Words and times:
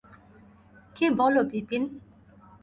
কী 0.95 1.05
বল 1.17 1.35
বিপিন? 1.49 1.83